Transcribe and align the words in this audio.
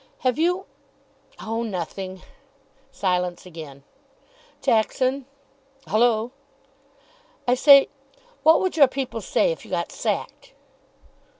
"Have 0.21 0.39
you 0.39 0.65
oh, 1.39 1.61
nothing." 1.61 2.23
Silence 2.91 3.45
again. 3.45 3.83
"Jackson." 4.59 5.27
"Hullo?" 5.87 6.31
"I 7.47 7.53
say, 7.53 7.87
what 8.41 8.61
would 8.61 8.75
your 8.75 8.87
people 8.87 9.21
say 9.21 9.51
if 9.51 9.63
you 9.63 9.69
got 9.69 9.91
sacked?" 9.91 10.53